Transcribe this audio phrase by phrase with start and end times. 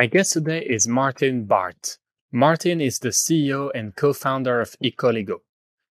[0.00, 1.98] My guest today is Martin Baart.
[2.32, 5.40] Martin is the CEO and co founder of Ecoligo.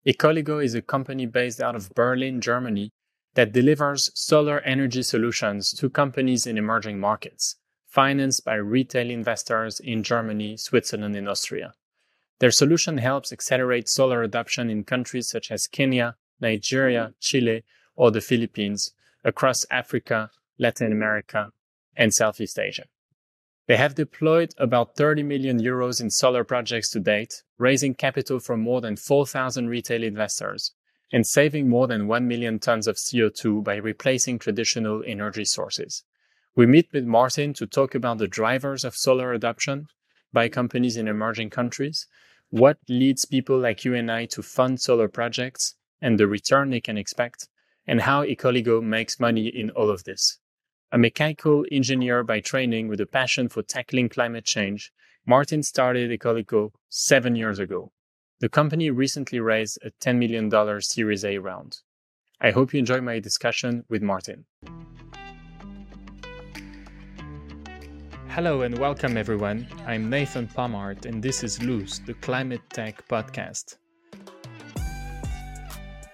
[0.06, 2.90] Ecoligo is a company based out of Berlin, Germany,
[3.34, 10.02] that delivers solar energy solutions to companies in emerging markets, financed by retail investors in
[10.02, 11.74] Germany, Switzerland, and Austria.
[12.38, 17.62] Their solution helps accelerate solar adoption in countries such as Kenya, Nigeria, Chile,
[17.94, 21.52] or the Philippines, across Africa, Latin America,
[21.94, 22.86] and Southeast Asia.
[23.68, 28.60] They have deployed about 30 million euros in solar projects to date, raising capital from
[28.60, 30.72] more than 4,000 retail investors
[31.12, 36.04] and saving more than 1 million tons of CO2 by replacing traditional energy sources.
[36.54, 39.88] We meet with Martin to talk about the drivers of solar adoption
[40.32, 42.06] by companies in emerging countries,
[42.50, 46.80] what leads people like you and I to fund solar projects, and the return they
[46.80, 47.48] can expect,
[47.86, 50.38] and how Ecoligo makes money in all of this.
[50.90, 54.90] A mechanical engineer by training with a passion for tackling climate change,
[55.26, 57.92] Martin started Ecoligo seven years ago.
[58.40, 61.80] The company recently raised a $10 million Series A round.
[62.40, 64.46] I hope you enjoy my discussion with Martin.
[68.28, 69.68] Hello and welcome, everyone.
[69.86, 73.76] I'm Nathan Pomart, and this is Loose, the Climate Tech Podcast.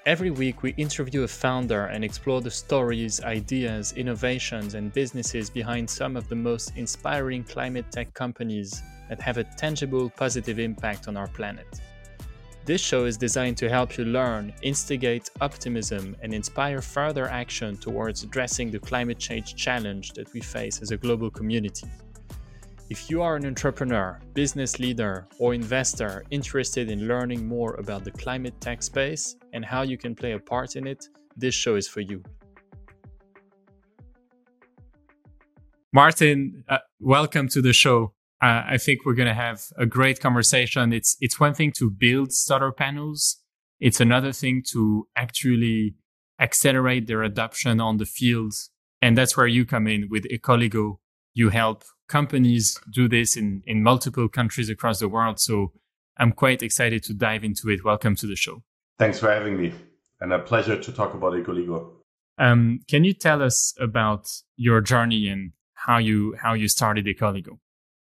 [0.06, 5.88] Every week, we interview a founder and explore the stories, ideas, innovations, and businesses behind
[5.88, 11.16] some of the most inspiring climate tech companies that have a tangible positive impact on
[11.16, 11.80] our planet.
[12.66, 18.24] This show is designed to help you learn, instigate optimism, and inspire further action towards
[18.24, 21.88] addressing the climate change challenge that we face as a global community.
[22.90, 28.10] If you are an entrepreneur, business leader, or investor interested in learning more about the
[28.10, 31.88] climate tech space and how you can play a part in it, this show is
[31.88, 32.22] for you.
[35.92, 38.12] Martin, uh, welcome to the show.
[38.42, 40.92] Uh, I think we're going to have a great conversation.
[40.92, 43.40] It's it's one thing to build solar panels.
[43.80, 45.94] It's another thing to actually
[46.40, 48.54] accelerate their adoption on the field.
[49.00, 50.98] And that's where you come in with Ecoligo.
[51.32, 55.38] You help companies do this in, in multiple countries across the world.
[55.38, 55.72] So
[56.18, 57.84] I'm quite excited to dive into it.
[57.84, 58.62] Welcome to the show.
[58.98, 59.72] Thanks for having me.
[60.20, 61.90] And a pleasure to talk about Ecoligo.
[62.38, 67.58] Um, can you tell us about your journey and how you how you started Ecoligo?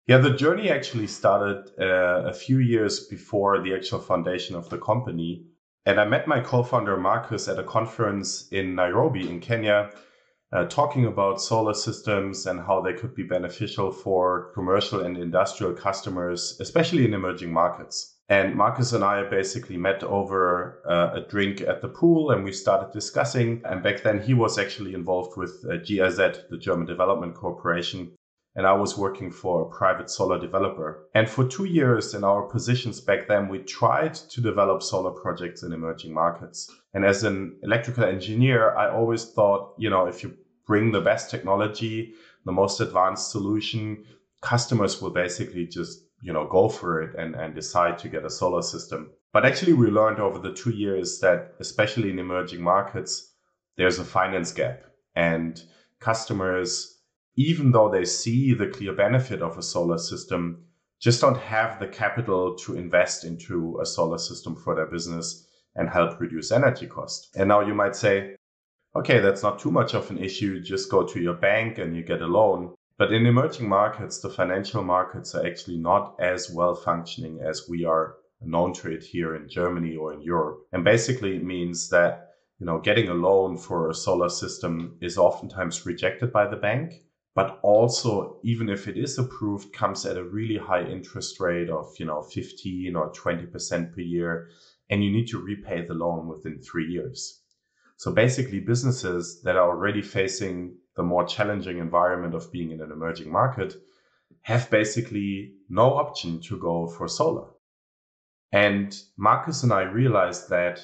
[0.08, 4.78] Yeah, the journey actually started uh, a few years before the actual foundation of the
[4.78, 5.46] company.
[5.88, 9.92] And I met my co-founder Marcus at a conference in Nairobi in Kenya
[10.52, 15.74] uh, talking about solar systems and how they could be beneficial for commercial and industrial
[15.74, 18.15] customers, especially in emerging markets.
[18.28, 22.52] And Marcus and I basically met over uh, a drink at the pool and we
[22.52, 23.62] started discussing.
[23.66, 26.18] And back then, he was actually involved with uh, GIZ,
[26.50, 28.12] the German Development Corporation.
[28.56, 31.08] And I was working for a private solar developer.
[31.14, 35.62] And for two years in our positions back then, we tried to develop solar projects
[35.62, 36.72] in emerging markets.
[36.94, 40.36] And as an electrical engineer, I always thought, you know, if you
[40.66, 42.14] bring the best technology,
[42.46, 44.06] the most advanced solution,
[44.42, 48.30] customers will basically just, you know, go for it and, and decide to get a
[48.30, 49.12] solar system.
[49.34, 53.34] But actually, we learned over the two years that, especially in emerging markets,
[53.78, 54.84] there's a finance gap.
[55.16, 55.62] And
[56.00, 57.00] customers,
[57.36, 60.66] even though they see the clear benefit of a solar system,
[61.00, 65.46] just don't have the capital to invest into a solar system for their business
[65.76, 67.36] and help reduce energy cost.
[67.36, 68.38] And now you might say,
[68.96, 70.62] okay, that's not too much of an issue.
[70.62, 72.74] Just go to your bank and you get a loan.
[72.98, 77.84] But in emerging markets, the financial markets are actually not as well functioning as we
[77.84, 80.66] are known to it here in Germany or in Europe.
[80.72, 85.18] And basically it means that, you know, getting a loan for a solar system is
[85.18, 86.94] oftentimes rejected by the bank.
[87.34, 91.94] But also, even if it is approved, comes at a really high interest rate of,
[92.00, 94.48] you know, 15 or 20% per year.
[94.90, 97.42] And you need to repay the loan within three years.
[97.98, 102.92] So basically, businesses that are already facing the more challenging environment of being in an
[102.92, 103.76] emerging market
[104.42, 107.48] have basically no option to go for solar.
[108.52, 110.80] And Marcus and I realized that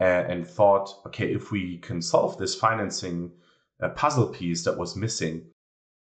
[0.00, 3.32] uh, and thought, okay, if we can solve this financing
[3.82, 5.50] uh, puzzle piece that was missing,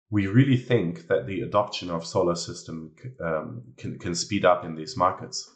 [0.09, 2.91] we really think that the adoption of solar system
[3.23, 5.49] um, can, can speed up in these markets.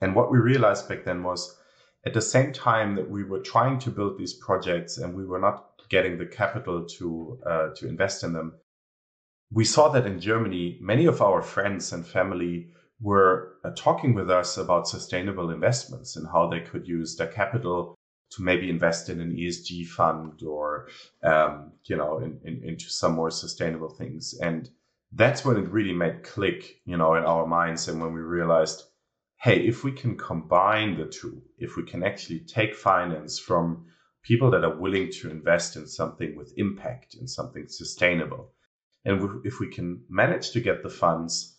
[0.00, 1.56] And what we realized back then was
[2.04, 5.40] at the same time that we were trying to build these projects and we were
[5.40, 8.54] not getting the capital to uh, to invest in them,
[9.52, 12.68] we saw that in Germany, many of our friends and family
[13.00, 17.94] were uh, talking with us about sustainable investments and how they could use their capital
[18.30, 20.88] to maybe invest in an ESG fund or
[21.22, 24.34] um, you know in, in, into some more sustainable things.
[24.40, 24.68] And
[25.12, 27.88] that's when it really made click, you know, in our minds.
[27.88, 28.82] And when we realized,
[29.38, 33.86] hey, if we can combine the two, if we can actually take finance from
[34.26, 38.52] people that are willing to invest in something with impact, in something sustainable,
[39.04, 41.56] and if we can manage to get the funds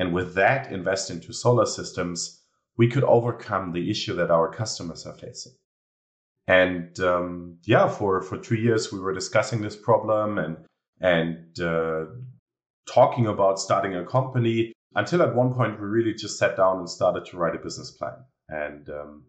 [0.00, 2.42] and with that invest into solar systems,
[2.78, 5.52] we could overcome the issue that our customers are facing.
[6.48, 10.56] And um, yeah, for, for two years, we were discussing this problem and,
[11.02, 12.06] and uh,
[12.88, 16.88] talking about starting a company until at one point we really just sat down and
[16.88, 18.16] started to write a business plan.
[18.48, 19.24] And um,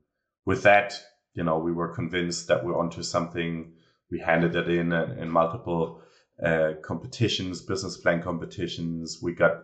[0.45, 0.93] with that,
[1.33, 3.73] you know, we were convinced that we're onto something.
[4.09, 6.01] We handed it in uh, in multiple
[6.43, 9.19] uh, competitions, business plan competitions.
[9.21, 9.63] We got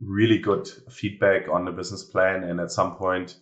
[0.00, 3.36] really good feedback on the business plan, and at some point,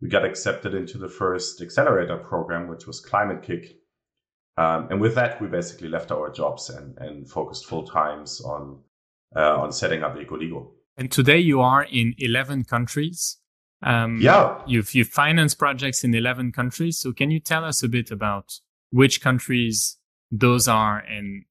[0.00, 3.76] we got accepted into the first accelerator program, which was Climate-KIC.
[4.56, 8.80] Um, and with that, we basically left our jobs and, and focused full times on
[9.36, 10.72] uh, on setting up Ecoligo.
[10.96, 13.38] And today you are in 11 countries.
[13.82, 14.60] Um, yeah.
[14.66, 16.98] You've, you've financed projects in 11 countries.
[16.98, 18.60] So can you tell us a bit about
[18.90, 19.96] which countries
[20.30, 21.44] those are and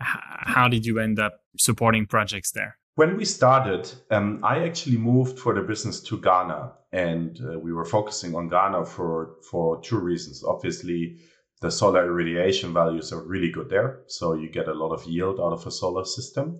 [0.00, 2.78] how did you end up supporting projects there?
[2.96, 7.70] When we started, um, I actually moved for the business to Ghana, and uh, we
[7.70, 10.42] were focusing on Ghana for for two reasons.
[10.42, 11.18] Obviously,
[11.60, 15.38] the solar irradiation values are really good there, so you get a lot of yield
[15.40, 16.58] out of a solar system.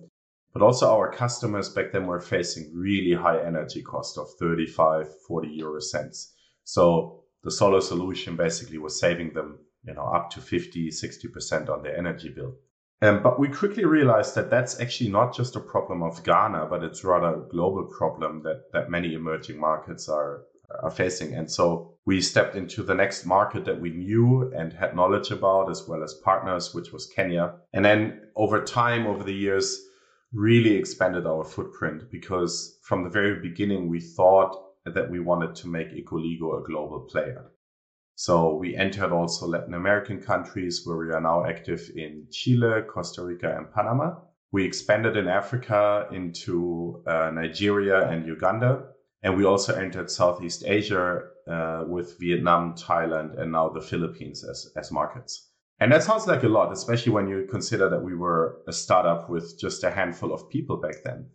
[0.57, 5.47] But also our customers back then were facing really high energy cost of 35, 40
[5.49, 6.33] euro cents.
[6.63, 11.83] So the solar solution basically was saving them, you know, up to 50, 60% on
[11.83, 12.55] their energy bill.
[13.03, 16.83] Um, but we quickly realized that that's actually not just a problem of Ghana, but
[16.83, 20.41] it's rather a global problem that, that many emerging markets are,
[20.81, 21.35] are facing.
[21.35, 25.69] And so we stepped into the next market that we knew and had knowledge about,
[25.69, 27.53] as well as partners, which was Kenya.
[27.73, 29.83] And then over time, over the years,
[30.33, 35.67] really expanded our footprint because from the very beginning we thought that we wanted to
[35.67, 37.51] make Ecoligo a global player.
[38.15, 43.23] So we entered also Latin American countries where we are now active in Chile, Costa
[43.23, 44.15] Rica, and Panama.
[44.51, 48.87] We expanded in Africa into uh, Nigeria and Uganda.
[49.23, 54.71] And we also entered Southeast Asia uh, with Vietnam, Thailand, and now the Philippines as,
[54.75, 55.46] as markets.
[55.79, 59.29] And that sounds like a lot, especially when you consider that we were a startup
[59.29, 61.27] with just a handful of people back then.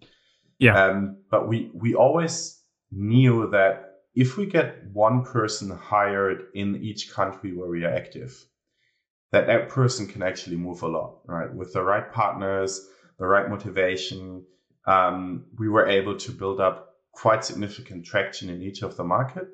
[0.59, 0.85] Yeah.
[0.85, 2.61] Um, but we, we always
[2.91, 8.45] knew that if we get one person hired in each country where we are active,
[9.31, 11.53] that that person can actually move a lot, right?
[11.55, 12.87] With the right partners,
[13.19, 14.45] the right motivation,
[14.87, 19.49] um, we were able to build up quite significant traction in each of the market.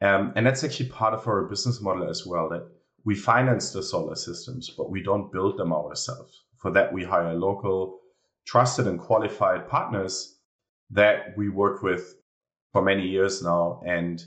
[0.00, 2.68] Um, and that's actually part of our business model as well, that
[3.04, 6.44] we finance the solar systems, but we don't build them ourselves.
[6.58, 8.00] For that, we hire local,
[8.46, 10.38] trusted and qualified partners
[10.90, 12.16] that we work with
[12.72, 13.80] for many years now.
[13.86, 14.22] And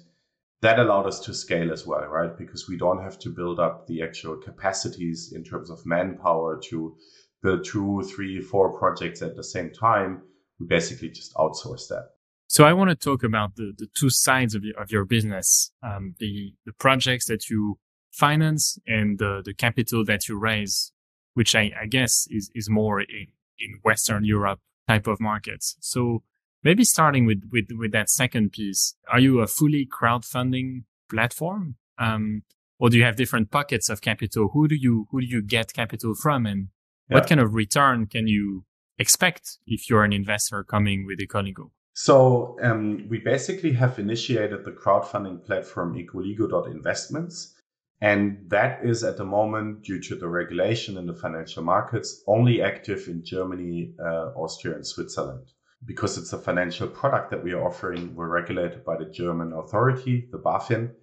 [0.62, 2.38] that allowed us to scale as well, right?
[2.38, 6.96] Because we don't have to build up the actual capacities in terms of manpower to
[7.42, 10.22] build two, three, four projects at the same time.
[10.60, 12.10] We basically just outsource that.
[12.48, 15.72] So I want to talk about the, the two sides of your, of your business,
[15.82, 17.80] um, the, the projects that you
[18.12, 20.92] finance and the, the capital that you raise,
[21.34, 23.28] which I, I guess is, is more in,
[23.60, 25.78] in Western Europe type of markets.
[25.80, 26.24] So
[26.64, 31.76] maybe starting with, with, with that second piece, are you a fully crowdfunding platform?
[31.98, 32.44] Um,
[32.80, 34.50] or do you have different pockets of capital?
[34.54, 36.46] Who do you, who do you get capital from?
[36.46, 36.70] And
[37.10, 37.18] yeah.
[37.18, 38.66] what kind of return can you
[38.98, 41.70] expect if you're an investor coming with Ecoligo?
[41.94, 47.56] So um, we basically have initiated the crowdfunding platform ecoligo.investments.
[48.02, 52.60] And that is at the moment, due to the regulation in the financial markets, only
[52.60, 55.52] active in Germany, uh, Austria, and Switzerland.
[55.86, 60.28] Because it's a financial product that we are offering, we're regulated by the German authority,
[60.32, 60.94] the BaFin,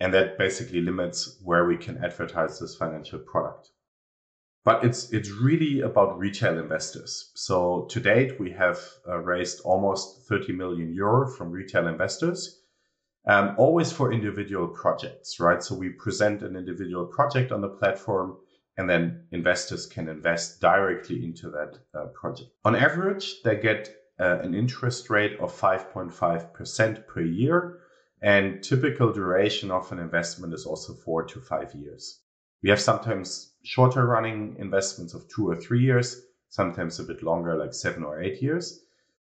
[0.00, 3.68] and that basically limits where we can advertise this financial product.
[4.64, 7.32] But it's it's really about retail investors.
[7.34, 8.78] So to date, we have
[9.08, 12.59] uh, raised almost 30 million euro from retail investors
[13.30, 15.62] um, always for individual projects, right?
[15.62, 18.38] So we present an individual project on the platform
[18.76, 22.50] and then investors can invest directly into that uh, project.
[22.64, 27.78] On average, they get uh, an interest rate of 5.5% per year.
[28.20, 32.20] And typical duration of an investment is also four to five years.
[32.64, 37.56] We have sometimes shorter running investments of two or three years, sometimes a bit longer,
[37.56, 38.80] like seven or eight years.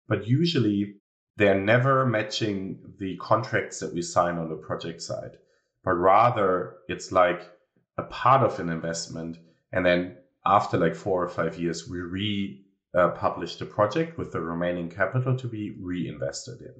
[0.08, 0.96] But usually
[1.38, 5.38] they're never matching the contracts that we sign on the project side,
[5.84, 7.50] but rather it's like
[7.98, 9.38] a part of an investment.
[9.72, 12.64] And then after like four or five years, we re
[13.16, 16.74] publish the project with the remaining capital to be reinvested in.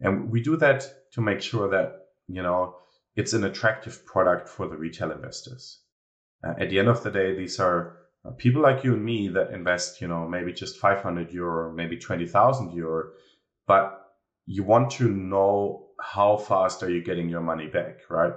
[0.00, 2.76] And we do that to make sure that, you know,
[3.16, 5.80] it's an attractive product for the retail investors.
[6.44, 9.28] Uh, at the end of the day, these are uh, people like you and me
[9.28, 13.10] that invest, you know, maybe just 500 euro, maybe 20,000 euro,
[13.70, 18.32] but you want to know how fast are you getting your money back, right?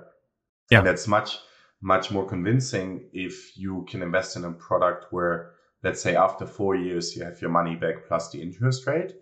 [0.70, 0.78] Yeah.
[0.78, 1.40] And that's much,
[1.82, 6.76] much more convincing if you can invest in a product where, let's say, after four
[6.76, 9.14] years, you have your money back plus the interest rate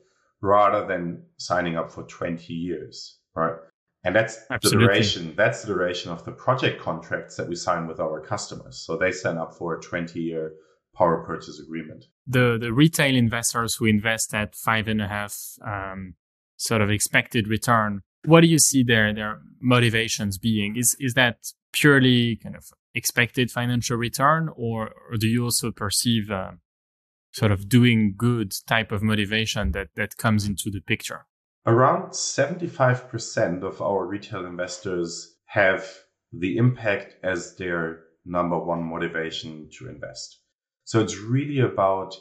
[0.41, 3.56] rather than signing up for 20 years, right?
[4.03, 4.80] And that's Absolutely.
[4.80, 5.34] the duration.
[5.38, 8.84] That's the duration of the project contracts that we sign with our customers.
[8.86, 10.56] So they sign up for a 20 year
[10.94, 12.03] power purchase agreement.
[12.28, 15.36] The the retail investors who invest at five and a half
[15.66, 16.16] um,
[16.58, 19.13] sort of expected return, what do you see there?
[19.13, 21.38] Their motivations being is is that
[21.74, 26.51] purely kind of expected financial return, or, or do you also perceive uh,
[27.32, 31.25] sort of doing good type of motivation that that comes into the picture?
[31.66, 35.88] Around 75% of our retail investors have
[36.34, 40.40] the impact as their number one motivation to invest.
[40.91, 42.17] So it's really about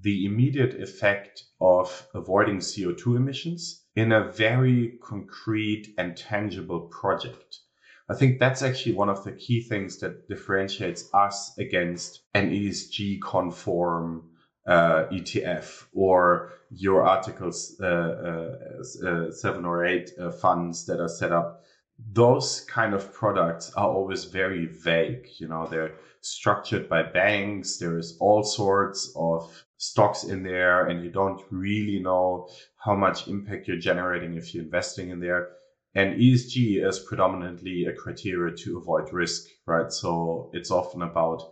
[0.00, 7.60] the immediate effect of avoiding CO2 emissions in a very concrete and tangible project.
[8.08, 13.20] I think that's actually one of the key things that differentiates us against an ESG
[13.22, 14.30] conform
[14.66, 21.08] uh, ETF or your articles uh, uh, uh, seven or eight uh, funds that are
[21.08, 21.62] set up.
[21.98, 25.26] Those kind of products are always very vague.
[25.38, 27.78] You know, they're structured by banks.
[27.78, 33.28] There is all sorts of stocks in there, and you don't really know how much
[33.28, 35.48] impact you're generating if you're investing in there.
[35.94, 39.90] And ESG is predominantly a criteria to avoid risk, right?
[39.90, 41.42] So it's often about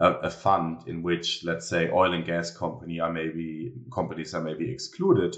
[0.00, 4.42] a, a, fund in which, let's say, oil and gas company are maybe companies are
[4.42, 5.36] maybe excluded,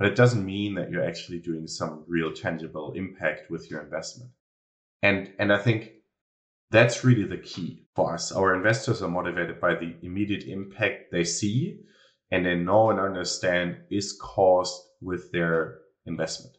[0.00, 4.30] but it doesn't mean that you're actually doing some real tangible impact with your investment.
[5.02, 5.92] And and I think
[6.70, 8.32] that's really the key for us.
[8.32, 11.80] Our investors are motivated by the immediate impact they see
[12.30, 16.56] and they know and understand is caused with their investment.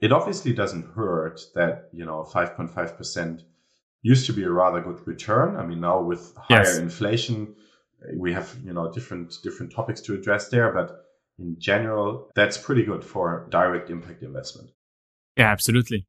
[0.00, 3.42] It obviously doesn't hurt that, you know, 5.5%
[4.02, 5.56] used to be a rather good return.
[5.56, 6.78] I mean, now with higher yes.
[6.78, 7.56] inflation,
[8.14, 11.05] we have you know different different topics to address there, but
[11.38, 14.70] in general, that's pretty good for direct impact investment.
[15.36, 16.06] Yeah, absolutely.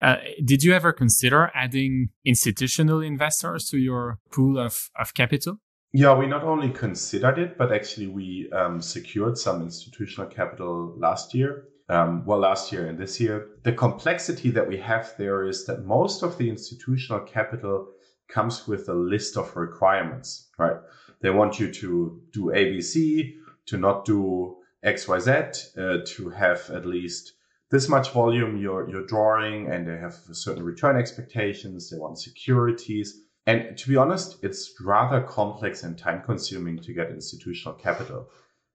[0.00, 5.58] Uh, did you ever consider adding institutional investors to your pool of, of capital?
[5.92, 11.34] Yeah, we not only considered it, but actually we um, secured some institutional capital last
[11.34, 13.48] year um, well, last year and this year.
[13.64, 17.88] The complexity that we have there is that most of the institutional capital
[18.28, 20.76] comes with a list of requirements, right?
[21.20, 23.34] They want you to do ABC,
[23.66, 27.32] to not do XYZ, uh, to have at least
[27.70, 31.88] this much volume you're, you're drawing, and they have certain return expectations.
[31.88, 33.22] They want securities.
[33.46, 38.28] And to be honest, it's rather complex and time consuming to get institutional capital.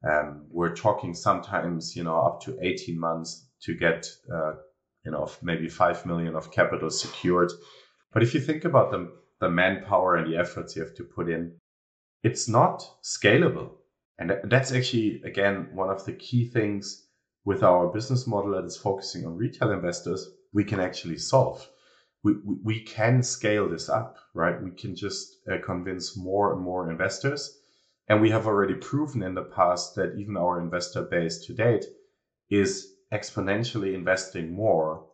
[0.04, 4.54] Um, we're talking sometimes, you know, up to 18 months to get, uh,
[5.06, 7.52] you know, maybe 5 million of capital secured.
[8.12, 11.30] But if you think about the, the manpower and the efforts you have to put
[11.30, 11.56] in,
[12.24, 13.77] it's not scalable.
[14.20, 17.08] And that's actually, again, one of the key things
[17.46, 21.68] with our business model that is focusing on retail investors, we can actually solve.
[22.24, 22.34] We,
[22.64, 24.62] we, can scale this up, right?
[24.62, 27.58] We can just uh, convince more and more investors
[28.08, 31.86] and we have already proven in the past that even our investor base to date
[32.50, 35.06] is exponentially investing more.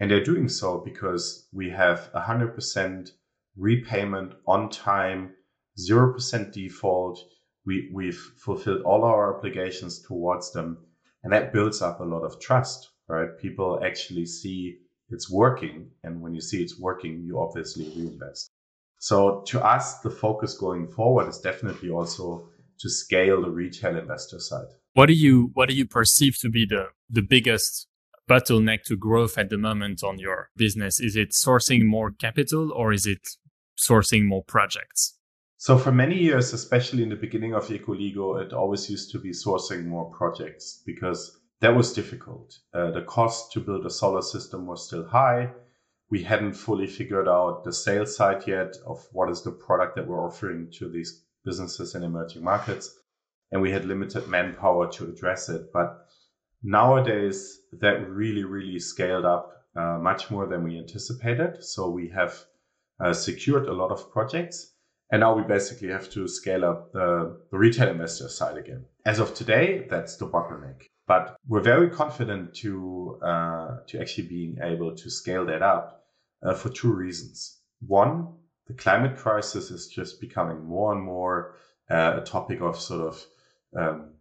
[0.00, 3.10] And they're doing so because we have 100%
[3.56, 5.34] repayment on time,
[5.78, 7.20] 0% default.
[7.64, 10.78] We, we've fulfilled all our obligations towards them.
[11.22, 13.28] And that builds up a lot of trust, right?
[13.38, 14.78] People actually see
[15.10, 15.90] it's working.
[16.02, 18.50] And when you see it's working, you obviously reinvest.
[18.98, 22.48] So to us, the focus going forward is definitely also
[22.80, 24.66] to scale the retail investor side.
[24.94, 27.88] What do you what do you perceive to be the the biggest
[28.28, 31.00] bottleneck to growth at the moment on your business?
[31.00, 33.26] Is it sourcing more capital or is it
[33.76, 35.18] sourcing more projects?
[35.64, 39.30] So for many years, especially in the beginning of Ecoligo, it always used to be
[39.30, 42.58] sourcing more projects because that was difficult.
[42.74, 45.52] Uh, the cost to build a solar system was still high
[46.12, 50.06] we hadn't fully figured out the sales side yet of what is the product that
[50.06, 52.94] we're offering to these businesses in emerging markets.
[53.50, 55.72] And we had limited manpower to address it.
[55.72, 56.06] But
[56.62, 61.64] nowadays, that really, really scaled up uh, much more than we anticipated.
[61.64, 62.38] So we have
[63.02, 64.71] uh, secured a lot of projects.
[65.12, 68.86] And now we basically have to scale up the, the retail investor side again.
[69.04, 70.86] as of today, that's the bottleneck.
[71.06, 76.06] But we're very confident to uh, to actually being able to scale that up
[76.42, 77.58] uh, for two reasons.
[77.86, 78.28] One,
[78.68, 81.56] the climate crisis is just becoming more and more
[81.90, 83.24] uh, a topic of sort of
[83.76, 84.12] um,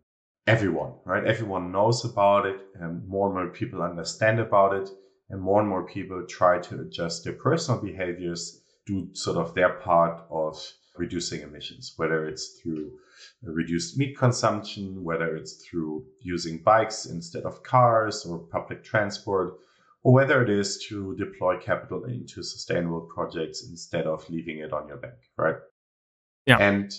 [0.48, 1.24] everyone, right?
[1.24, 4.89] Everyone knows about it, and more and more people understand about it,
[5.29, 9.74] and more and more people try to adjust their personal behaviors, do sort of their
[9.74, 10.60] part of
[10.98, 12.91] reducing emissions, whether it's through
[13.43, 19.53] reduced meat consumption, whether it's through using bikes instead of cars or public transport,
[20.03, 24.88] or whether it is to deploy capital into sustainable projects instead of leaving it on
[24.88, 25.55] your bank, right?
[26.45, 26.57] Yeah.
[26.57, 26.91] And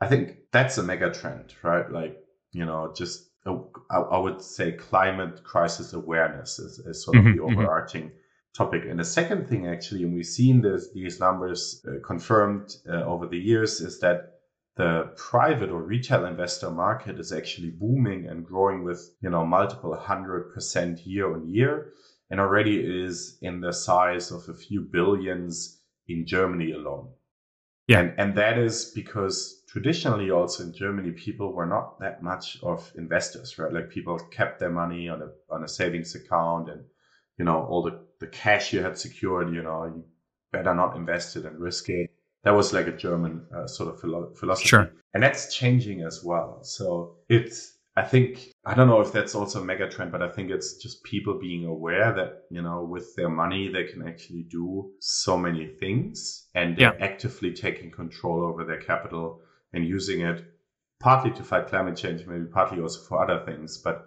[0.00, 1.90] I think that's a mega trend, right?
[1.90, 2.16] Like,
[2.52, 7.42] you know, just I would say climate crisis awareness is, is sort of mm-hmm, the
[7.42, 7.58] mm-hmm.
[7.58, 8.16] overarching mm-hmm.
[8.56, 8.82] Topic.
[8.88, 13.26] And the second thing, actually, and we've seen this, these numbers uh, confirmed uh, over
[13.26, 14.34] the years, is that
[14.76, 19.94] the private or retail investor market is actually booming and growing with, you know, multiple
[19.94, 21.92] hundred percent year on year
[22.30, 27.08] and already is in the size of a few billions in Germany alone.
[27.88, 28.00] Yeah.
[28.00, 32.90] And, and that is because traditionally also in Germany, people were not that much of
[32.96, 33.72] investors, right?
[33.72, 36.84] Like people kept their money on a, on a savings account and,
[37.36, 40.04] you know, all the, the cash you had secured, you know, you
[40.52, 42.10] better not invest it and risk it.
[42.44, 44.68] That was like a German uh, sort of philo- philosophy.
[44.68, 44.90] Sure.
[45.12, 46.60] And that's changing as well.
[46.62, 50.28] So it's, I think I don't know if that's also a mega trend, but I
[50.28, 54.44] think it's just people being aware that you know with their money they can actually
[54.44, 56.92] do so many things, and yeah.
[57.00, 59.40] actively taking control over their capital
[59.72, 60.44] and using it
[61.00, 63.78] partly to fight climate change, maybe partly also for other things.
[63.78, 64.06] But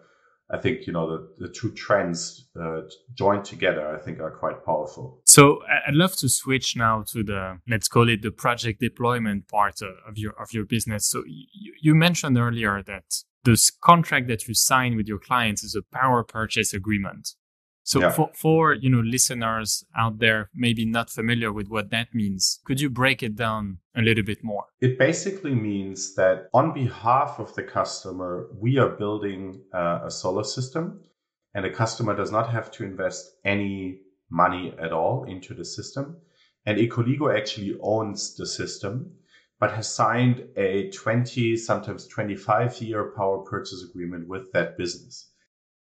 [0.53, 2.81] I think you know the, the two trends uh,
[3.15, 5.19] joined together, I think, are quite powerful.
[5.25, 9.81] So I'd love to switch now to the let's call it the project deployment part
[9.81, 11.09] of your of your business.
[11.09, 13.05] So you, you mentioned earlier that
[13.43, 17.29] this contract that you sign with your clients is a power purchase agreement.
[17.83, 18.11] So yeah.
[18.11, 22.79] for, for, you know, listeners out there maybe not familiar with what that means, could
[22.79, 24.65] you break it down a little bit more?
[24.79, 30.45] It basically means that on behalf of the customer, we are building uh, a solar
[30.45, 31.01] system
[31.53, 36.17] and the customer does not have to invest any money at all into the system.
[36.65, 39.11] And Ecoligo actually owns the system
[39.63, 45.29] but has signed a 20, sometimes 25 year power purchase agreement with that business.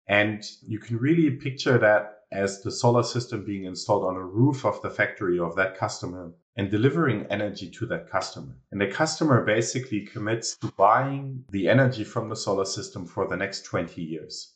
[0.09, 4.65] And you can really picture that as the solar system being installed on a roof
[4.65, 8.57] of the factory of that customer and delivering energy to that customer.
[8.71, 13.37] And the customer basically commits to buying the energy from the solar system for the
[13.37, 14.55] next 20 years.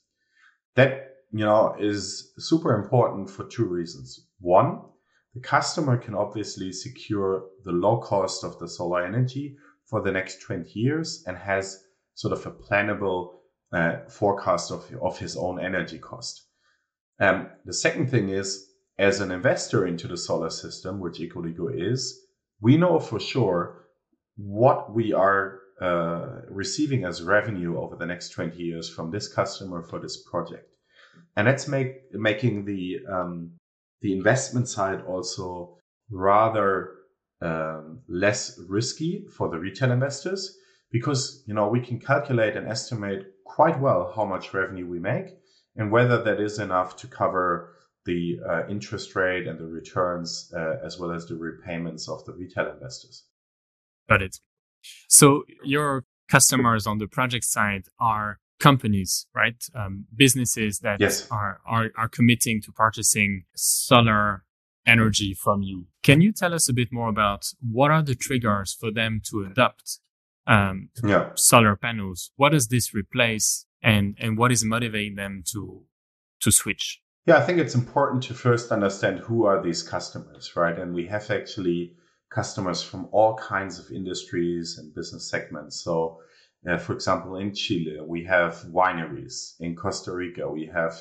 [0.74, 4.26] That, you know, is super important for two reasons.
[4.40, 4.80] One,
[5.34, 10.42] the customer can obviously secure the low cost of the solar energy for the next
[10.42, 13.34] 20 years and has sort of a plannable
[13.72, 16.46] uh, forecast of, of his own energy cost.
[17.18, 18.66] Um, the second thing is,
[18.98, 22.26] as an investor into the solar system, which Ecoligo is,
[22.60, 23.84] we know for sure
[24.36, 29.82] what we are uh, receiving as revenue over the next 20 years from this customer
[29.82, 30.74] for this project.
[31.36, 33.52] And that's make, making the um,
[34.02, 35.78] the investment side also
[36.10, 36.92] rather
[37.40, 40.56] um, less risky for the retail investors
[40.96, 45.28] because you know we can calculate and estimate quite well how much revenue we make
[45.76, 47.48] and whether that is enough to cover
[48.06, 52.32] the uh, interest rate and the returns uh, as well as the repayments of the
[52.32, 53.24] retail investors.
[54.08, 54.36] Got it.
[55.08, 59.60] So your customers on the project side are companies, right?
[59.74, 61.28] Um, businesses that yes.
[61.30, 64.44] are, are, are committing to purchasing solar
[64.86, 65.86] energy from you.
[66.02, 69.44] Can you tell us a bit more about what are the triggers for them to
[69.50, 69.98] adopt
[70.46, 71.30] um, yeah.
[71.34, 72.30] solar panels?
[72.36, 75.82] What does this replace, and and what is motivating them to
[76.40, 77.00] to switch?
[77.26, 80.78] Yeah, I think it's important to first understand who are these customers, right?
[80.78, 81.94] And we have actually
[82.30, 85.82] customers from all kinds of industries and business segments.
[85.82, 86.20] So
[86.68, 89.54] uh, for example, in Chile, we have wineries.
[89.60, 90.94] In Costa Rica, we have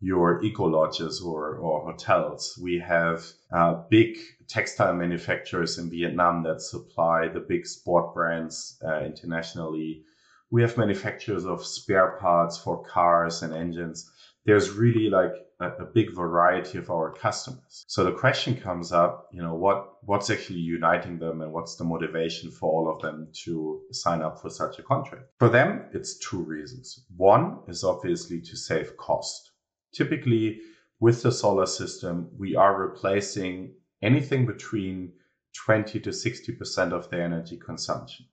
[0.00, 2.58] your eco lodges or, or hotels.
[2.62, 4.16] We have uh, big
[4.48, 10.04] textile manufacturers in Vietnam that supply the big sport brands uh, internationally.
[10.50, 14.10] We have manufacturers of spare parts for cars and engines.
[14.46, 17.84] There's really like a, a big variety of our customers.
[17.88, 21.84] So the question comes up, you know, what what's actually uniting them and what's the
[21.84, 25.24] motivation for all of them to sign up for such a contract?
[25.38, 27.04] For them, it's two reasons.
[27.16, 29.47] One is obviously to save cost.
[29.92, 30.60] Typically,
[31.00, 35.12] with the solar system, we are replacing anything between
[35.54, 38.26] 20 to 60% of their energy consumption.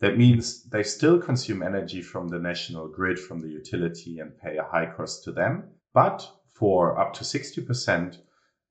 [0.00, 4.56] That means they still consume energy from the national grid, from the utility, and pay
[4.56, 5.70] a high cost to them.
[5.92, 8.18] But for up to 60%,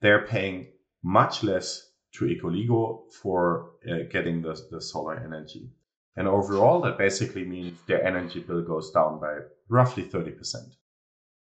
[0.01, 0.67] they're paying
[1.01, 5.69] much less to Ecoligo for uh, getting the, the solar energy.
[6.15, 10.35] And overall, that basically means their energy bill goes down by roughly 30%.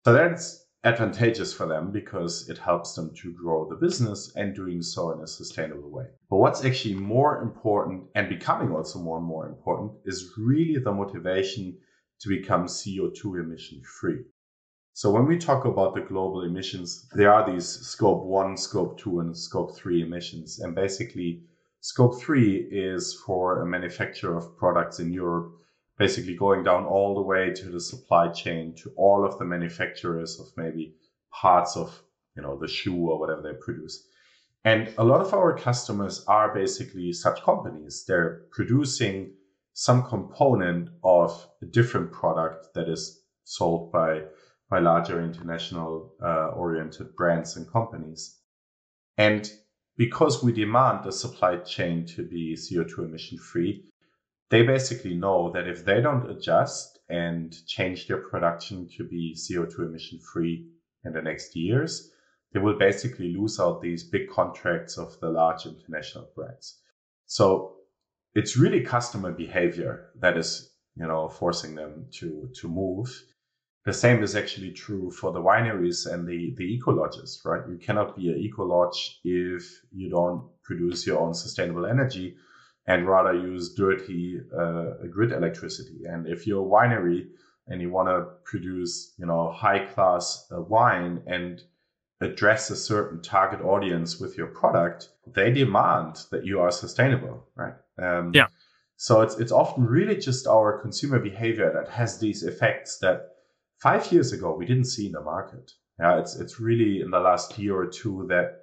[0.06, 4.82] So that's advantageous for them because it helps them to grow the business and doing
[4.82, 6.08] so in a sustainable way.
[6.30, 10.92] But what's actually more important and becoming also more and more important is really the
[10.92, 11.78] motivation
[12.20, 14.24] to become CO2 emission free.
[14.94, 19.22] So when we talk about the global emissions, there are these scope one, scope two,
[19.22, 20.60] and scope three emissions.
[20.60, 21.44] And basically,
[21.80, 25.63] scope three is for a manufacturer of products in Europe,
[25.98, 30.40] basically going down all the way to the supply chain to all of the manufacturers
[30.40, 30.96] of maybe
[31.32, 32.02] parts of,
[32.36, 34.08] you know, the shoe or whatever they produce.
[34.66, 38.06] And a lot of our customers are basically such companies.
[38.08, 39.34] They're producing
[39.74, 44.24] some component of a different product that is sold by
[44.70, 48.40] by larger international uh, oriented brands and companies.
[49.18, 49.52] And
[49.98, 53.86] because we demand the supply chain to be CO2 emission free,
[54.50, 59.80] they basically know that if they don't adjust and change their production to be CO2
[59.80, 60.68] emission free
[61.04, 62.12] in the next years,
[62.54, 66.80] they will basically lose out these big contracts of the large international brands.
[67.26, 67.78] So
[68.36, 73.10] it's really customer behavior that is, you know, forcing them to, to move.
[73.86, 77.68] The same is actually true for the wineries and the, the eco lodges, right?
[77.68, 82.38] You cannot be an eco lodge if you don't produce your own sustainable energy
[82.86, 86.02] and rather use dirty uh, grid electricity.
[86.06, 87.28] And if you're a winery
[87.68, 91.62] and you want to produce, you know, high class uh, wine and
[92.20, 97.74] address a certain target audience with your product, they demand that you are sustainable, right?
[97.98, 98.48] Um, yeah.
[98.98, 103.32] So it's it's often really just our consumer behavior that has these effects that
[103.82, 105.72] five years ago we didn't see in the market.
[106.00, 108.63] Yeah, it's it's really in the last year or two that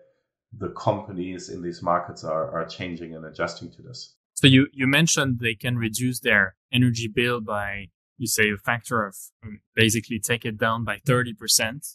[0.56, 4.14] the companies in these markets are are changing and adjusting to this.
[4.34, 7.86] So you you mentioned they can reduce their energy bill by
[8.18, 11.86] you say a factor of um, basically take it down by thirty percent.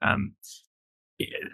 [0.00, 0.34] Um,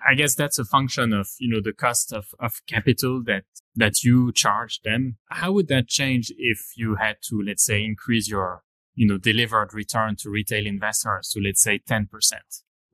[0.07, 3.45] I guess that's a function of you know the cost of, of capital that
[3.77, 5.17] that you charge them.
[5.31, 9.75] How would that change if you had to let's say increase your you know, delivered
[9.75, 12.07] return to retail investors to let's say 10%,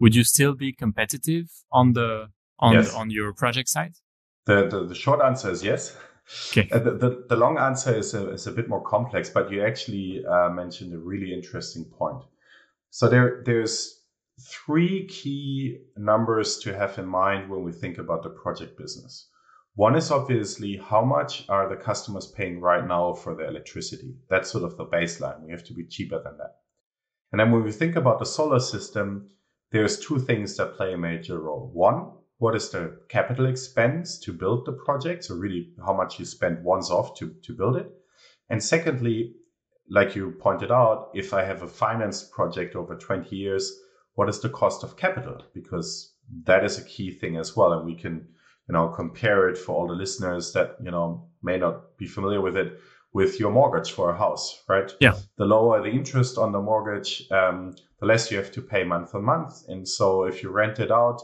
[0.00, 2.28] would you still be competitive on the,
[2.60, 2.94] on, yes.
[2.94, 3.94] on your project side?
[4.46, 5.96] The, the, the, short answer is yes.
[6.50, 6.68] Okay.
[6.70, 9.64] Uh, the, the, the, long answer is a, is a bit more complex, but you
[9.64, 12.22] actually uh, mentioned a really interesting point.
[12.90, 14.02] So there, there's
[14.40, 19.28] three key numbers to have in mind when we think about the project business.
[19.74, 24.16] One is obviously how much are the customers paying right now for their electricity?
[24.28, 25.42] That's sort of the baseline.
[25.42, 26.56] We have to be cheaper than that.
[27.32, 29.30] And then when we think about the solar system,
[29.70, 31.70] there's two things that play a major role.
[31.72, 35.24] One, what is the capital expense to build the project?
[35.24, 37.90] So really how much you spend once off to, to build it.
[38.48, 39.34] And secondly,
[39.88, 43.72] like you pointed out, if I have a finance project over 20 years,
[44.14, 45.42] what is the cost of capital?
[45.54, 47.72] Because that is a key thing as well.
[47.72, 48.26] And we can
[48.70, 52.40] you know, compare it for all the listeners that, you know, may not be familiar
[52.40, 52.78] with it
[53.12, 54.92] with your mortgage for a house, right?
[55.00, 55.14] Yeah.
[55.38, 59.12] The lower the interest on the mortgage, um, the less you have to pay month
[59.12, 59.64] on month.
[59.66, 61.20] And so if you rent it out,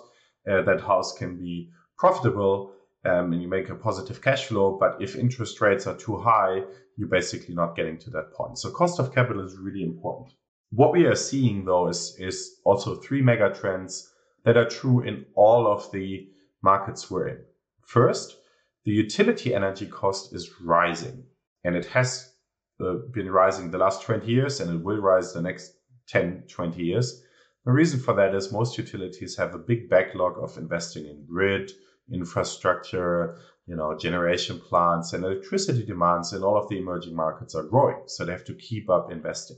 [0.51, 2.73] uh, that house can be profitable
[3.05, 4.77] um, and you make a positive cash flow.
[4.79, 6.63] But if interest rates are too high,
[6.97, 8.59] you're basically not getting to that point.
[8.59, 10.33] So cost of capital is really important.
[10.71, 14.13] What we are seeing though is, is also three mega trends
[14.45, 16.29] that are true in all of the
[16.63, 17.39] markets we're in.
[17.83, 18.37] First,
[18.85, 21.25] the utility energy cost is rising,
[21.65, 22.33] and it has
[22.81, 25.73] uh, been rising the last 20 years, and it will rise the next
[26.09, 27.23] 10, 20 years.
[27.67, 31.73] The reason for that is most utilities have a big backlog of investing in grid,
[32.13, 37.65] infrastructure, you know, generation plants, and electricity demands in all of the emerging markets are
[37.65, 38.01] growing.
[38.07, 39.57] So they have to keep up investing.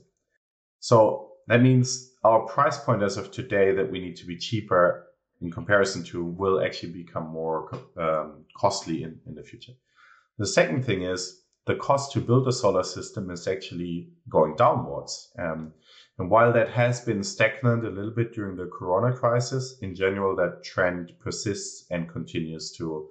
[0.81, 5.05] So that means our price point as of today that we need to be cheaper
[5.42, 9.73] in comparison to will actually become more um, costly in, in the future.
[10.38, 15.31] The second thing is the cost to build a solar system is actually going downwards.
[15.38, 15.75] Um,
[16.18, 20.35] and while that has been stagnant a little bit during the corona crisis, in general,
[20.37, 23.09] that trend persists and continues to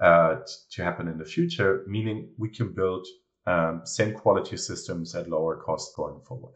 [0.00, 0.36] uh,
[0.70, 3.06] to happen in the future, meaning we can build
[3.46, 6.54] um, same quality systems at lower cost going forward.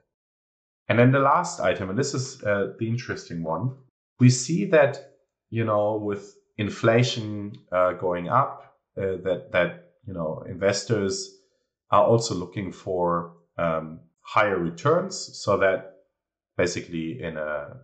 [0.89, 3.77] And then the last item, and this is uh, the interesting one,
[4.21, 5.15] we see that
[5.51, 11.39] you know with inflation uh, going up uh, that that you know investors
[11.91, 15.95] are also looking for um, higher returns so that
[16.59, 17.79] basically in a,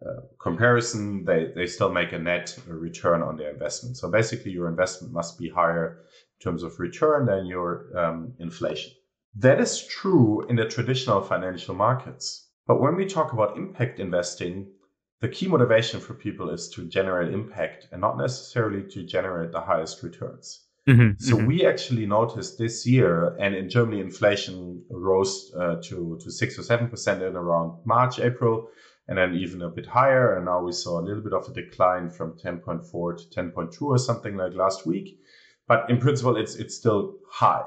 [0.00, 0.06] a,
[0.40, 3.98] comparison, they, they still make a net return on their investment.
[3.98, 5.98] So basically your investment must be higher
[6.40, 8.92] in terms of return than your um, inflation.
[9.34, 12.48] That is true in the traditional financial markets.
[12.66, 14.72] But when we talk about impact investing,
[15.20, 19.60] the key motivation for people is to generate impact and not necessarily to generate the
[19.60, 20.68] highest returns.
[20.88, 21.46] Mm-hmm, so mm-hmm.
[21.46, 26.64] we actually noticed this year, and in Germany, inflation rose uh, to to six or
[26.64, 28.68] seven percent in around March, April,
[29.06, 30.34] and then even a bit higher.
[30.36, 32.82] And now we saw a little bit of a decline from 10.4
[33.30, 35.20] to 10.2 or something like last week.
[35.68, 37.64] But in principle, it's it's still high.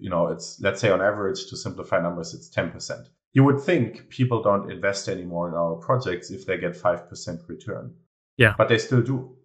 [0.00, 3.08] You know, it's let's say on average to simplify numbers, it's 10 percent.
[3.34, 7.40] You would think people don't invest anymore in our projects if they get five percent
[7.46, 7.94] return.
[8.36, 9.36] Yeah, but they still do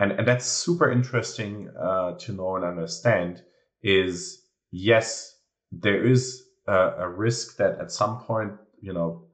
[0.00, 3.42] and and that's super interesting uh, to know and understand
[3.82, 5.36] is yes
[5.72, 9.24] there is a, a, risk that at some point you know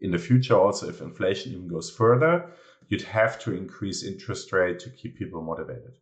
[0.00, 2.50] in the future also if inflation even goes further
[2.88, 5.94] you'd have to increase interest rate to keep people motivated.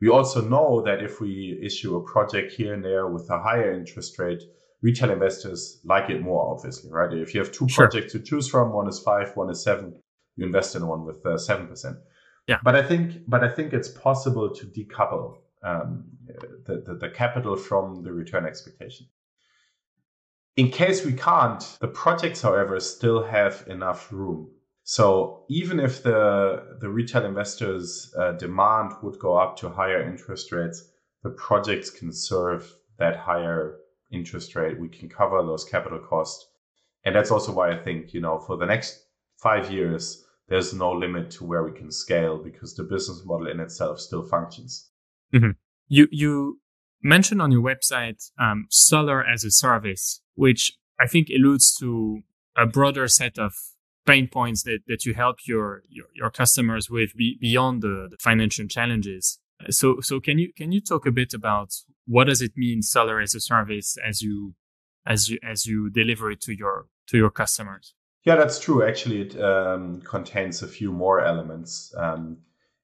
[0.00, 3.72] We also know that if we issue a project here and there with a higher
[3.72, 4.42] interest rate
[4.82, 7.12] retail investors like it more obviously right?
[7.12, 7.88] If you have two sure.
[7.88, 9.94] projects to choose from one is five one is seven
[10.36, 11.98] you invest in one with uh, seven percent
[12.46, 12.58] yeah.
[12.62, 16.04] But I think, but I think it's possible to decouple um,
[16.66, 19.06] the, the, the capital from the return expectation.
[20.56, 24.50] In case we can't, the projects, however, still have enough room.
[24.82, 30.50] So even if the the retail investors' uh, demand would go up to higher interest
[30.50, 30.90] rates,
[31.22, 33.76] the projects can serve that higher
[34.10, 34.80] interest rate.
[34.80, 36.46] We can cover those capital costs,
[37.04, 39.04] and that's also why I think you know for the next
[39.36, 43.60] five years there's no limit to where we can scale because the business model in
[43.60, 44.90] itself still functions.
[45.32, 45.52] Mm-hmm.
[45.88, 46.60] You you
[47.02, 52.20] mentioned on your website um, solar as a service, which I think alludes to
[52.56, 53.54] a broader set of
[54.06, 58.16] pain points that, that you help your, your, your customers with be, beyond the, the
[58.20, 59.38] financial challenges.
[59.68, 61.68] So so can you can you talk a bit about
[62.06, 64.54] what does it mean solar as a service as you
[65.06, 67.94] as you as you deliver it to your to your customers?
[68.24, 68.86] Yeah, that's true.
[68.86, 71.94] Actually, it um, contains a few more elements.
[71.96, 72.38] Um,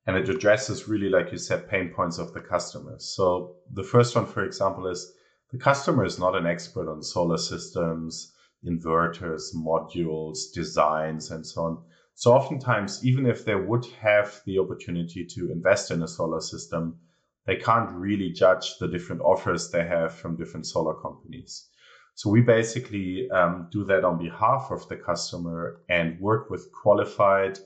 [0.07, 3.05] and it addresses really, like you said, pain points of the customers.
[3.05, 5.13] So the first one, for example, is
[5.51, 8.33] the customer is not an expert on solar systems,
[8.65, 11.83] inverters, modules, designs, and so on.
[12.15, 16.99] So oftentimes, even if they would have the opportunity to invest in a solar system,
[17.45, 21.69] they can't really judge the different offers they have from different solar companies.
[22.17, 27.59] So we basically um, do that on behalf of the customer and work with qualified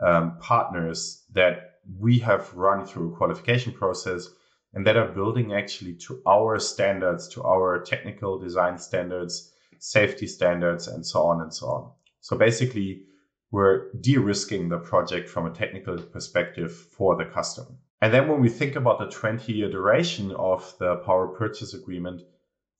[0.00, 4.28] um, partners that we have run through a qualification process
[4.72, 10.86] and that are building actually to our standards, to our technical design standards, safety standards,
[10.86, 11.90] and so on and so on.
[12.20, 13.02] So basically,
[13.50, 17.74] we're de-risking the project from a technical perspective for the customer.
[18.00, 22.22] And then when we think about the 20 year duration of the power purchase agreement,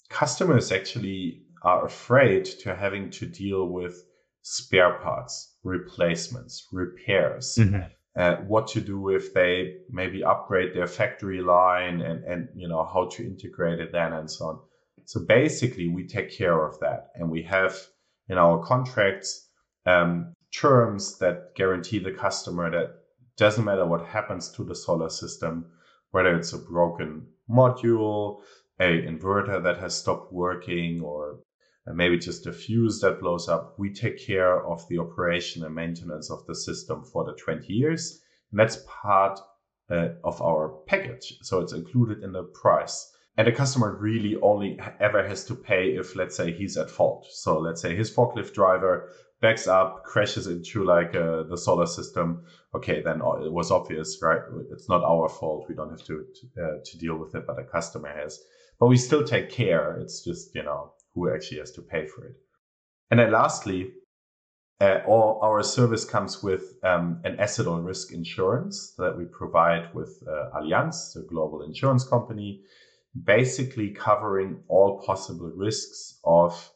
[0.09, 4.05] customers actually are afraid to having to deal with
[4.42, 7.57] spare parts, replacements, repairs.
[7.59, 7.83] Mm-hmm.
[8.16, 12.85] Uh, what to do if they maybe upgrade their factory line and, and you know
[12.92, 14.59] how to integrate it then and so on.
[15.05, 17.77] So basically, we take care of that, and we have
[18.29, 19.49] in our contracts
[19.87, 22.94] um, terms that guarantee the customer that
[23.37, 25.66] doesn't matter what happens to the solar system,
[26.11, 28.40] whether it's a broken module,
[28.81, 31.41] a inverter that has stopped working or
[31.95, 36.31] maybe just a fuse that blows up, we take care of the operation and maintenance
[36.31, 38.21] of the system for the 20 years.
[38.51, 39.41] And that's part
[39.91, 41.38] uh, of our package.
[41.43, 43.14] So it's included in the price.
[43.37, 47.27] And the customer really only ever has to pay if, let's say, he's at fault.
[47.31, 49.11] So let's say his forklift driver
[49.41, 52.43] backs up, crashes into like uh, the solar system.
[52.75, 54.41] Okay, then it was obvious, right?
[54.73, 55.67] It's not our fault.
[55.69, 58.41] We don't have to to, uh, to deal with it, but the customer has
[58.79, 59.99] but we still take care.
[60.01, 62.37] It's just, you know, who actually has to pay for it.
[63.11, 63.93] And then lastly,
[64.81, 69.93] uh, all our service comes with um, an asset or risk insurance that we provide
[69.93, 72.61] with uh, Allianz, the global insurance company,
[73.25, 76.71] basically covering all possible risks of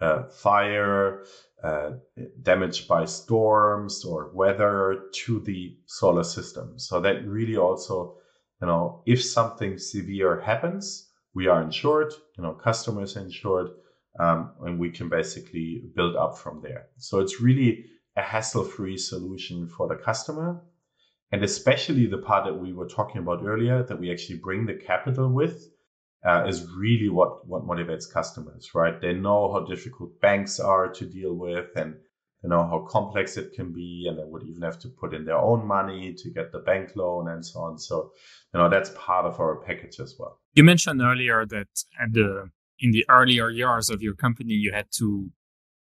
[0.00, 1.24] uh, fire,
[1.64, 1.90] uh,
[2.42, 6.78] damage by storms or weather to the solar system.
[6.78, 8.16] So that really also,
[8.62, 13.68] you know, if something severe happens, we are insured, you know, customers are insured,
[14.18, 16.86] um, and we can basically build up from there.
[16.98, 17.84] So it's really
[18.16, 20.62] a hassle-free solution for the customer.
[21.32, 24.74] And especially the part that we were talking about earlier, that we actually bring the
[24.74, 25.68] capital with,
[26.26, 29.00] uh, is really what, what motivates customers, right?
[29.00, 31.94] They know how difficult banks are to deal with and
[32.42, 34.06] they know how complex it can be.
[34.08, 36.96] And they would even have to put in their own money to get the bank
[36.96, 37.78] loan and so on.
[37.78, 38.12] So,
[38.52, 40.40] you know, that's part of our package as well.
[40.54, 41.68] You mentioned earlier that
[42.02, 42.50] at the,
[42.80, 45.30] in the earlier years of your company, you had to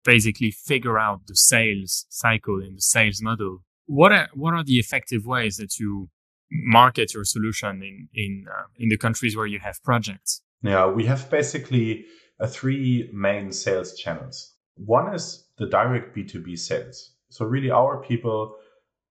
[0.04, 3.64] basically figure out the sales cycle and the sales model.
[3.86, 6.10] What are, what are the effective ways that you
[6.52, 10.42] market your solution in in uh, in the countries where you have projects?
[10.62, 12.06] Yeah, we have basically
[12.40, 14.54] uh, three main sales channels.
[14.86, 17.12] One is the direct B2B sales.
[17.30, 18.56] So really our people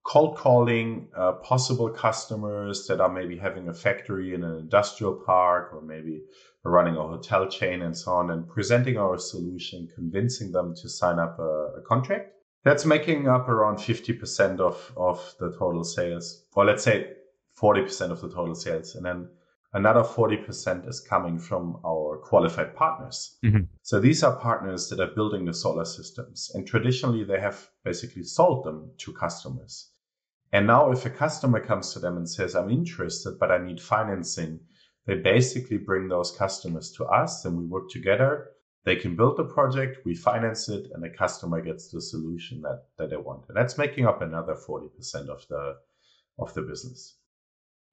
[0.04, 5.72] cold calling uh, possible customers that are maybe having a factory in an industrial park
[5.72, 6.22] or maybe
[6.64, 11.18] running a hotel chain and so on and presenting our solution, convincing them to sign
[11.18, 12.32] up a, a contract.
[12.64, 16.44] That's making up around 50% of, of the total sales.
[16.54, 17.12] Or let's say
[17.60, 18.94] 40% of the total sales.
[18.94, 19.28] And then
[19.72, 23.38] another 40% is coming from our qualified partners.
[23.44, 23.64] Mm-hmm.
[23.82, 26.50] So these are partners that are building the solar systems.
[26.54, 29.90] And traditionally, they have basically sold them to customers.
[30.52, 33.80] And now, if a customer comes to them and says, I'm interested, but I need
[33.80, 34.60] financing,
[35.06, 38.50] they basically bring those customers to us and we work together.
[38.84, 42.84] They can build the project, we finance it, and the customer gets the solution that,
[42.98, 43.44] that they want.
[43.48, 45.76] And that's making up another 40% of the,
[46.38, 47.16] of the business.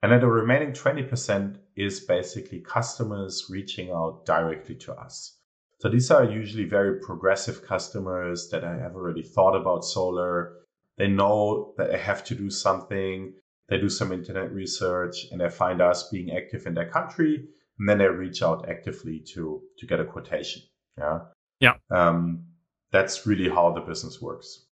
[0.02, 5.38] And then the remaining 20% is basically customers reaching out directly to us.
[5.80, 10.54] So these are usually very progressive customers that I have already thought about solar.
[10.98, 13.34] They know that they have to do something.
[13.70, 17.48] They do some internet research and they find us being active in their country.
[17.80, 20.64] And then they reach out actively to, to get a quotation.
[20.98, 21.20] Yeah.
[21.60, 21.74] Yeah.
[21.92, 22.46] Um,
[22.92, 24.66] that's really how the business works.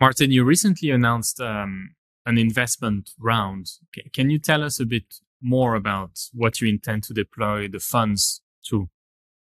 [0.00, 1.95] Martin, you recently announced um,
[2.26, 3.70] an investment round.
[4.12, 8.42] Can you tell us a bit more about what you intend to deploy the funds
[8.68, 8.88] to?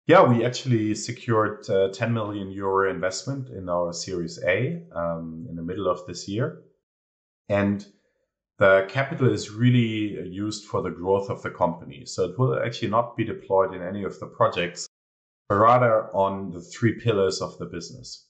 [0.06, 5.56] Yeah, we actually secured uh, 10 million euro investment in our Series A um, in
[5.56, 6.62] the middle of this year.
[7.50, 7.84] And
[8.58, 12.04] the capital is really used for the growth of the company.
[12.06, 14.88] So it will actually not be deployed in any of the projects,
[15.48, 18.26] but rather on the three pillars of the business.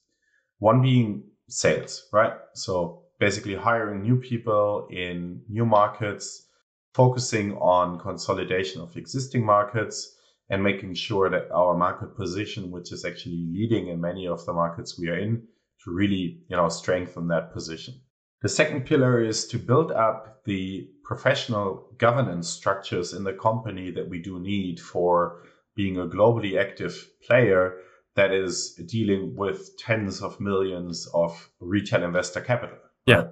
[0.57, 2.33] One being sales, right?
[2.53, 6.47] So basically hiring new people in new markets,
[6.93, 10.15] focusing on consolidation of existing markets
[10.49, 14.53] and making sure that our market position, which is actually leading in many of the
[14.53, 15.43] markets we are in,
[15.83, 17.93] to really, you know, strengthen that position.
[18.41, 24.09] The second pillar is to build up the professional governance structures in the company that
[24.09, 25.43] we do need for
[25.75, 27.75] being a globally active player
[28.15, 32.77] that is dealing with tens of millions of retail investor capital.
[33.09, 33.23] Yeah.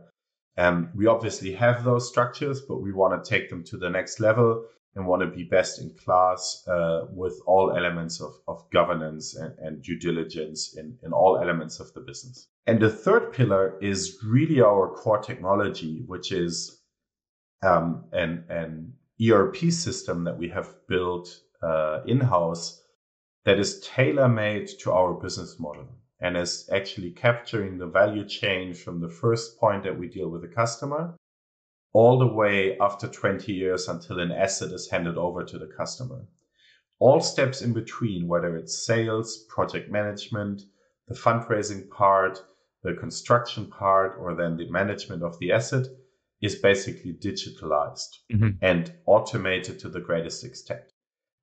[0.58, 4.20] Um, we obviously have those structures, but we want to take them to the next
[4.20, 9.36] level and want to be best in class uh, with all elements of, of governance
[9.36, 12.48] and, and due diligence in, in all elements of the business.
[12.66, 16.82] And the third pillar is really our core technology, which is
[17.62, 21.30] um, an, an ERP system that we have built
[21.62, 22.82] uh, in house
[23.46, 25.88] that is tailor made to our business model
[26.20, 30.42] and is actually capturing the value chain from the first point that we deal with
[30.42, 31.16] the customer
[31.94, 36.26] all the way after 20 years until an asset is handed over to the customer.
[37.00, 40.62] All steps in between, whether it's sales, project management,
[41.08, 42.40] the fundraising part,
[42.84, 45.88] the construction part, or then the management of the asset
[46.42, 48.50] is basically digitalized mm-hmm.
[48.62, 50.92] and automated to the greatest extent.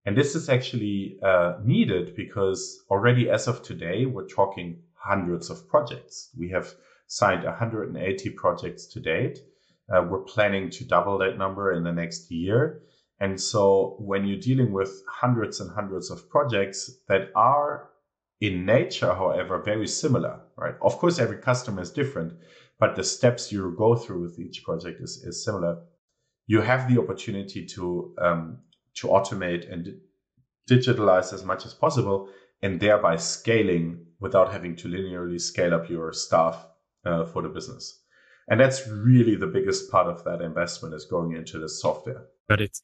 [0.07, 5.67] And this is actually uh, needed because already as of today, we're talking hundreds of
[5.69, 6.31] projects.
[6.39, 6.75] We have
[7.07, 9.39] signed 180 projects to date.
[9.93, 12.83] Uh, we're planning to double that number in the next year.
[13.21, 17.91] And so when you're dealing with hundreds and hundreds of projects that are
[18.41, 20.75] in nature, however, very similar, right?
[20.83, 22.35] Of course, every customer is different,
[22.79, 25.79] but the steps you go through with each project is, is similar.
[26.47, 28.59] You have the opportunity to um,
[28.97, 29.95] to automate and
[30.69, 32.29] digitalize as much as possible
[32.63, 36.67] and thereby scaling without having to linearly scale up your staff
[37.05, 38.01] uh, for the business.
[38.49, 42.25] And that's really the biggest part of that investment is going into the software.
[42.49, 42.79] Got it.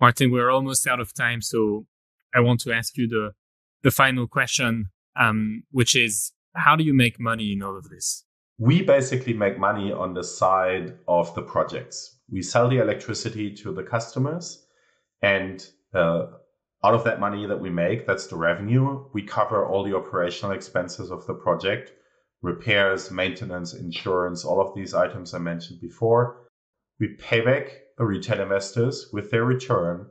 [0.00, 1.40] Martin, we're almost out of time.
[1.42, 1.86] So
[2.34, 3.32] I want to ask you the,
[3.82, 8.24] the final question, um, which is how do you make money in all of this?
[8.58, 12.18] We basically make money on the side of the projects.
[12.30, 14.65] We sell the electricity to the customers
[15.22, 16.26] and uh,
[16.84, 20.54] out of that money that we make, that's the revenue, we cover all the operational
[20.54, 21.92] expenses of the project,
[22.42, 26.42] repairs, maintenance, insurance, all of these items I mentioned before.
[27.00, 30.06] We pay back the retail investors with their return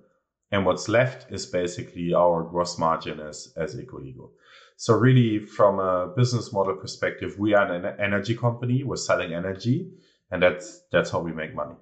[0.52, 4.30] and what's left is basically our gross margin as as Ecoligo.
[4.78, 8.84] So really, from a business model perspective, we are an energy company.
[8.84, 9.92] We're selling energy,
[10.32, 11.76] and that's that's how we make money.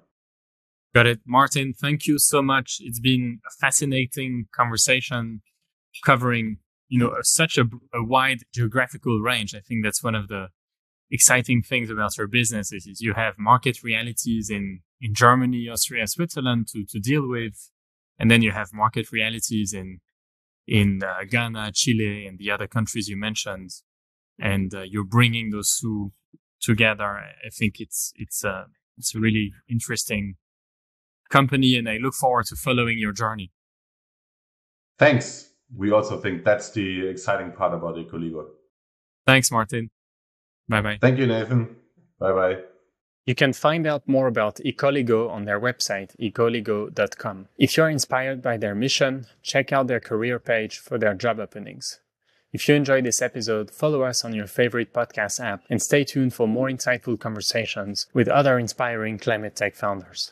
[0.94, 1.74] Got it, Martin.
[1.74, 2.76] Thank you so much.
[2.80, 5.42] It's been a fascinating conversation
[6.04, 9.54] covering you know such a, a wide geographical range.
[9.54, 10.48] I think that's one of the
[11.10, 16.06] exciting things about your business is, is you have market realities in in Germany, Austria,
[16.06, 17.70] Switzerland to to deal with,
[18.18, 19.98] and then you have market realities in
[20.68, 23.70] in uh, Ghana, Chile, and the other countries you mentioned,
[24.38, 26.12] and uh, you're bringing those two
[26.60, 27.04] together.
[27.04, 28.66] I think it's it's uh,
[28.96, 30.36] it's a really interesting
[31.38, 33.48] company, and I look forward to following your journey.
[34.98, 35.26] Thanks.
[35.76, 38.42] We also think that's the exciting part about Ecoligo.
[39.26, 39.84] Thanks, Martin.
[40.68, 40.98] Bye bye.
[41.00, 41.62] Thank you, Nathan.
[42.20, 42.56] Bye bye.
[43.26, 47.36] You can find out more about Ecoligo on their website, ecoligo.com.
[47.66, 49.12] If you're inspired by their mission,
[49.42, 51.86] check out their career page for their job openings.
[52.56, 56.34] If you enjoyed this episode, follow us on your favorite podcast app and stay tuned
[56.34, 60.22] for more insightful conversations with other inspiring climate tech founders.